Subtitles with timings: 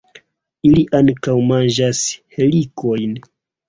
[0.69, 2.05] Ili ankaŭ manĝas
[2.39, 3.19] helikojn.